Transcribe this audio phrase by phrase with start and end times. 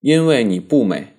[0.00, 1.14] 因为你不美。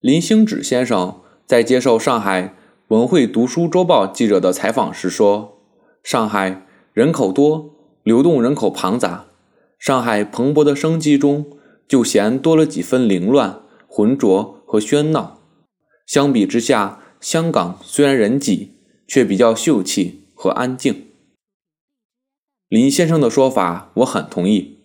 [0.00, 2.54] 林兴止先生在接受上海
[2.88, 5.62] 文汇读书周报记者的采访时说
[6.02, 9.26] ：“上海人口多，流动人口庞杂，
[9.78, 15.40] 上海蓬勃的生机中，就嫌多了几分凌乱、浑浊和喧闹。
[16.06, 18.72] 相比之下，香港虽然人挤，
[19.06, 21.06] 却比较秀气和安静。”
[22.68, 24.80] 林先生的说法我很同意。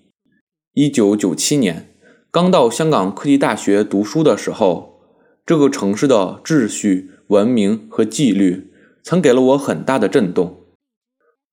[0.74, 1.96] 一九九七年
[2.30, 5.02] 刚到香港科技大学读书的时候，
[5.46, 8.72] 这个城市的秩序、文明和纪律
[9.02, 10.66] 曾给了我很大的震动。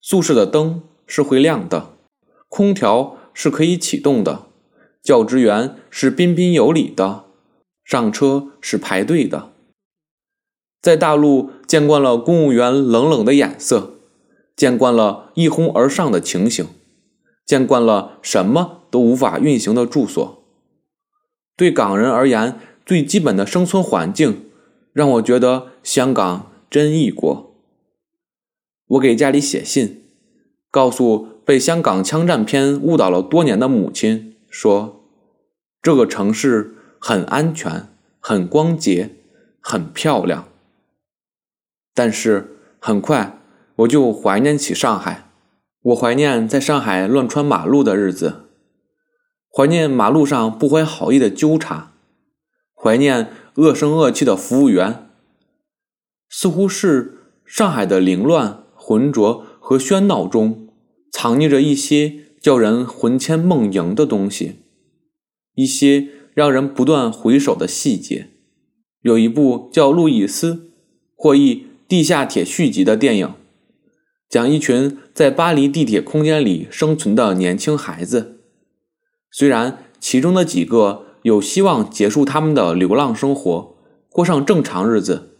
[0.02, 1.96] 宿舍的灯是会亮的，
[2.48, 4.48] 空调是可以启动的，
[5.02, 7.24] 教职员是彬彬有礼的，
[7.84, 9.52] 上车是排队的。
[10.82, 13.94] 在大陆见惯了公务员冷冷的眼色。
[14.54, 16.66] 见惯了一哄而上的情形，
[17.46, 20.44] 见惯了什么都无法运行的住所，
[21.56, 24.50] 对港人而言，最基本的生存环境，
[24.92, 27.54] 让我觉得香港真异国。
[28.88, 30.04] 我给家里写信，
[30.70, 35.04] 告诉被香港枪战片误导了多年的母亲说
[35.80, 37.88] ：“这个城市很安全，
[38.20, 39.16] 很光洁，
[39.60, 40.48] 很漂亮。”
[41.94, 43.40] 但是很快。
[43.80, 45.25] 我就怀念起上海，
[45.86, 48.46] 我怀念在上海乱穿马路的日子，
[49.48, 51.92] 怀念马路上不怀好意的纠察，
[52.74, 55.08] 怀念恶声恶气的服务员。
[56.28, 60.66] 似乎是上海的凌乱、浑浊和喧闹中，
[61.12, 64.56] 藏匿着一些叫人魂牵梦萦的东西，
[65.54, 68.30] 一些让人不断回首的细节。
[69.02, 70.54] 有一部叫《路易斯》
[71.14, 71.54] 或译
[71.86, 73.32] 《地下铁》续集的电影。
[74.28, 78.40] 讲一群在巴黎地铁空间里生存的年轻孩子，
[79.30, 83.76] 虽然其中的几个有希望结束他们的流浪生活，
[84.10, 85.38] 过上正常日子，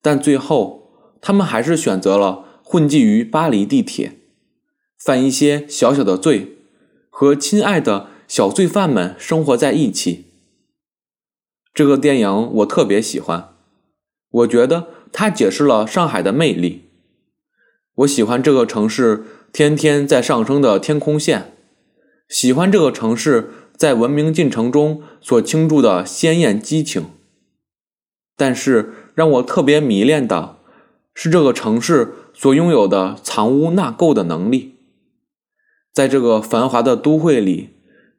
[0.00, 4.18] 但最后他们还是选择了混迹于巴黎地铁，
[4.96, 6.58] 犯一些小小的罪，
[7.10, 10.26] 和亲爱的小罪犯们生活在一起。
[11.74, 13.54] 这个电影我特别喜欢，
[14.30, 16.87] 我觉得它解释了上海的魅力。
[17.98, 21.52] 我喜欢这个城市天天在上升的天空线，
[22.28, 27.06] 喜欢这个城市在文明进程中所倾注的鲜艳激情。
[28.36, 30.58] 但是让我特别迷恋的
[31.12, 34.76] 是这个城市所拥有的藏污纳垢的能力。
[35.92, 37.70] 在这个繁华的都会里，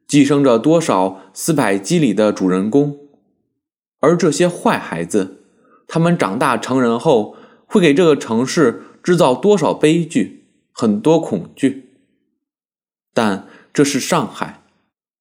[0.06, 2.98] 寄生着多少四百基里的主人公，
[4.00, 5.38] 而这些坏孩子，
[5.88, 8.82] 他们长大成人后会给这个城市。
[9.02, 11.90] 制造多少悲剧，很多恐惧。
[13.12, 14.62] 但这是上海，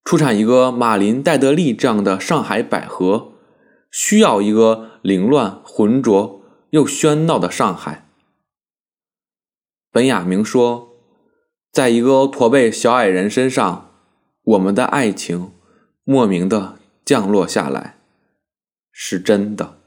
[0.04, 3.34] 出产一个马林戴德利这样的上海百合，
[3.92, 8.08] 需要一个凌乱、浑浊又喧闹的上海。
[9.92, 10.96] 本雅明说，
[11.72, 13.92] 在一个驼背小矮人身上，
[14.44, 15.52] 我们的爱情
[16.04, 17.98] 莫名的降落下来，
[18.92, 19.79] 是真的。